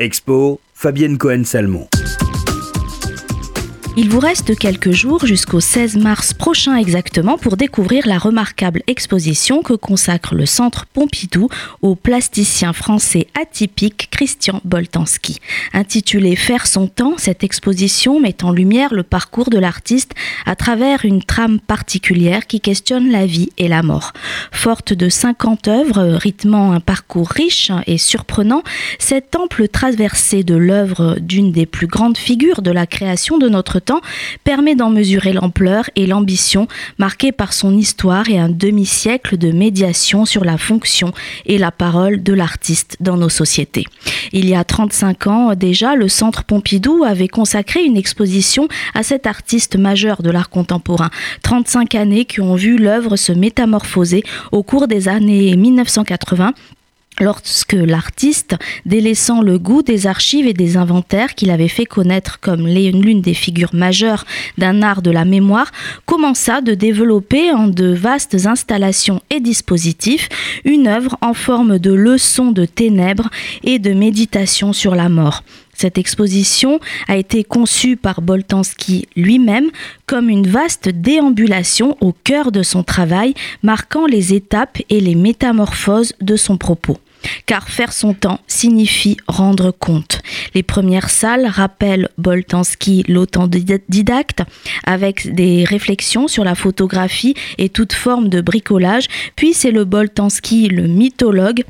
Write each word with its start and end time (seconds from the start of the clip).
Expo, 0.00 0.60
Fabienne 0.74 1.18
Cohen-Salmon. 1.18 1.88
Il 4.00 4.10
vous 4.10 4.20
reste 4.20 4.56
quelques 4.56 4.92
jours 4.92 5.26
jusqu'au 5.26 5.58
16 5.58 5.96
mars 5.96 6.32
prochain 6.32 6.76
exactement 6.76 7.36
pour 7.36 7.56
découvrir 7.56 8.06
la 8.06 8.16
remarquable 8.16 8.84
exposition 8.86 9.60
que 9.60 9.72
consacre 9.72 10.36
le 10.36 10.46
Centre 10.46 10.86
Pompidou 10.86 11.48
au 11.82 11.96
plasticien 11.96 12.72
français 12.72 13.26
atypique 13.34 14.06
Christian 14.12 14.60
Boltanski. 14.64 15.40
Intitulée 15.72 16.36
Faire 16.36 16.68
son 16.68 16.86
temps, 16.86 17.14
cette 17.16 17.42
exposition 17.42 18.20
met 18.20 18.44
en 18.44 18.52
lumière 18.52 18.94
le 18.94 19.02
parcours 19.02 19.50
de 19.50 19.58
l'artiste 19.58 20.12
à 20.46 20.54
travers 20.54 21.04
une 21.04 21.24
trame 21.24 21.58
particulière 21.58 22.46
qui 22.46 22.60
questionne 22.60 23.10
la 23.10 23.26
vie 23.26 23.50
et 23.58 23.66
la 23.66 23.82
mort. 23.82 24.12
Forte 24.52 24.92
de 24.92 25.08
50 25.08 25.66
œuvres, 25.66 26.04
rythmant 26.14 26.70
un 26.70 26.78
parcours 26.78 27.30
riche 27.30 27.72
et 27.88 27.98
surprenant, 27.98 28.62
cette 29.00 29.34
ample 29.34 29.66
traversée 29.66 30.44
de 30.44 30.54
l'œuvre 30.54 31.16
d'une 31.20 31.50
des 31.50 31.66
plus 31.66 31.88
grandes 31.88 32.16
figures 32.16 32.62
de 32.62 32.70
la 32.70 32.86
création 32.86 33.38
de 33.38 33.48
notre 33.48 33.80
permet 34.44 34.74
d'en 34.74 34.90
mesurer 34.90 35.32
l'ampleur 35.32 35.90
et 35.96 36.06
l'ambition 36.06 36.68
marquée 36.98 37.32
par 37.32 37.52
son 37.52 37.76
histoire 37.76 38.28
et 38.28 38.38
un 38.38 38.48
demi-siècle 38.48 39.36
de 39.36 39.50
médiation 39.50 40.24
sur 40.24 40.44
la 40.44 40.58
fonction 40.58 41.12
et 41.46 41.58
la 41.58 41.70
parole 41.70 42.22
de 42.22 42.32
l'artiste 42.32 42.96
dans 43.00 43.16
nos 43.16 43.28
sociétés. 43.28 43.84
Il 44.32 44.48
y 44.48 44.54
a 44.54 44.64
35 44.64 45.26
ans 45.26 45.54
déjà, 45.54 45.94
le 45.94 46.08
Centre 46.08 46.44
Pompidou 46.44 47.04
avait 47.04 47.28
consacré 47.28 47.84
une 47.84 47.96
exposition 47.96 48.68
à 48.94 49.02
cet 49.02 49.26
artiste 49.26 49.76
majeur 49.76 50.22
de 50.22 50.30
l'art 50.30 50.50
contemporain. 50.50 51.10
35 51.42 51.94
années 51.94 52.24
qui 52.24 52.40
ont 52.40 52.54
vu 52.54 52.76
l'œuvre 52.76 53.16
se 53.16 53.32
métamorphoser 53.32 54.22
au 54.52 54.62
cours 54.62 54.88
des 54.88 55.08
années 55.08 55.56
1980 55.56 56.52
lorsque 57.20 57.72
l'artiste, 57.72 58.56
délaissant 58.86 59.42
le 59.42 59.58
goût 59.58 59.82
des 59.82 60.06
archives 60.06 60.46
et 60.46 60.52
des 60.52 60.76
inventaires 60.76 61.34
qu'il 61.34 61.50
avait 61.50 61.68
fait 61.68 61.86
connaître 61.86 62.40
comme 62.40 62.66
l'une 62.66 63.20
des 63.20 63.34
figures 63.34 63.74
majeures 63.74 64.24
d'un 64.56 64.82
art 64.82 65.02
de 65.02 65.10
la 65.10 65.24
mémoire, 65.24 65.70
commença 66.06 66.60
de 66.60 66.74
développer 66.74 67.52
en 67.52 67.66
de 67.68 67.92
vastes 67.92 68.46
installations 68.46 69.20
et 69.30 69.40
dispositifs 69.40 70.28
une 70.64 70.86
œuvre 70.86 71.16
en 71.20 71.34
forme 71.34 71.78
de 71.78 71.92
leçon 71.92 72.52
de 72.52 72.64
ténèbres 72.64 73.30
et 73.64 73.78
de 73.78 73.92
méditation 73.92 74.72
sur 74.72 74.94
la 74.94 75.08
mort. 75.08 75.42
Cette 75.74 75.96
exposition 75.96 76.80
a 77.06 77.16
été 77.16 77.44
conçue 77.44 77.96
par 77.96 78.20
Boltanski 78.20 79.06
lui-même 79.14 79.70
comme 80.06 80.28
une 80.28 80.48
vaste 80.48 80.88
déambulation 80.88 81.96
au 82.00 82.12
cœur 82.12 82.50
de 82.50 82.64
son 82.64 82.82
travail, 82.82 83.34
marquant 83.62 84.06
les 84.06 84.34
étapes 84.34 84.78
et 84.90 84.98
les 85.00 85.14
métamorphoses 85.14 86.14
de 86.20 86.34
son 86.34 86.56
propos 86.56 86.98
car 87.46 87.68
faire 87.68 87.92
son 87.92 88.14
temps 88.14 88.40
signifie 88.46 89.16
rendre 89.26 89.70
compte. 89.70 90.20
Les 90.54 90.62
premières 90.62 91.10
salles 91.10 91.46
rappellent 91.46 92.08
Boltanski 92.18 93.04
l'autodidacte 93.08 94.42
avec 94.84 95.34
des 95.34 95.64
réflexions 95.64 96.28
sur 96.28 96.44
la 96.44 96.54
photographie 96.54 97.34
et 97.58 97.68
toute 97.68 97.92
forme 97.92 98.28
de 98.28 98.40
bricolage, 98.40 99.06
puis 99.36 99.54
c'est 99.54 99.70
le 99.70 99.84
Boltanski 99.84 100.68
le 100.68 100.86
mythologue 100.86 101.64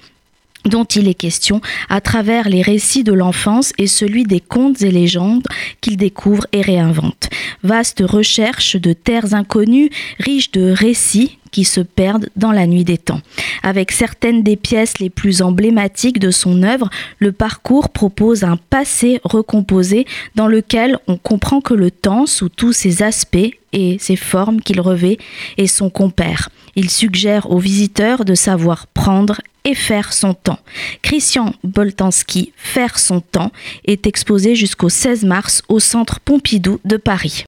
dont 0.65 0.85
il 0.85 1.09
est 1.09 1.15
question 1.15 1.61
à 1.89 2.01
travers 2.01 2.49
les 2.49 2.63
récits 2.63 3.05
de 3.05 3.13
l'enfance 3.13 3.73
et 3.79 3.87
celui 3.87 4.25
des 4.25 4.41
contes 4.41 4.83
et 4.83 4.91
légendes 4.91 5.47
qu'il 5.81 5.97
découvre 5.97 6.47
et 6.53 6.63
réinvente. 6.63 7.29
Vaste 7.63 8.03
recherche 8.07 8.77
de 8.77 8.93
terres 8.93 9.35
inconnues, 9.35 9.91
riche 10.19 10.51
de 10.51 10.71
récits 10.71 11.39
qui 11.51 11.65
se 11.65 11.81
perdent 11.81 12.29
dans 12.37 12.53
la 12.53 12.67
nuit 12.67 12.85
des 12.85 12.99
temps. 12.99 13.21
Avec 13.63 13.91
certaines 13.91 14.43
des 14.43 14.57
pièces 14.57 14.99
les 14.99 15.11
plus 15.11 15.43
emblématiques 15.43 16.19
de 16.19 16.31
son 16.31 16.63
œuvre, 16.63 16.91
le 17.19 17.33
parcours 17.33 17.89
propose 17.89 18.45
un 18.45 18.57
passé 18.57 19.21
recomposé 19.25 20.07
dans 20.35 20.47
lequel 20.47 20.99
on 21.07 21.17
comprend 21.17 21.61
que 21.61 21.75
le 21.75 21.91
temps, 21.91 22.27
sous 22.27 22.49
tous 22.49 22.73
ses 22.73 23.03
aspects 23.03 23.51
et 23.73 23.97
ses 23.99 24.17
formes 24.17 24.61
qu'il 24.61 24.81
revêt, 24.81 25.19
est 25.57 25.67
son 25.67 25.91
compère. 25.91 26.51
Il 26.77 26.91
suggère 26.91 27.51
aux 27.51 27.59
visiteurs 27.59 28.25
de 28.25 28.35
savoir 28.35 28.87
prendre 28.87 29.41
et 29.69 29.75
faire 29.75 30.15
son 30.15 30.33
temps. 30.33 30.59
Christian 31.03 31.53
Boltanski, 31.63 32.53
Faire 32.57 32.99
son 32.99 33.21
temps, 33.21 33.53
est 33.85 34.07
exposé 34.07 34.55
jusqu'au 34.55 34.89
16 34.89 35.25
mars 35.25 35.63
au 35.69 35.79
Centre 35.79 36.21
Pompidou 36.21 36.81
de 36.87 36.97
Paris. 36.97 37.45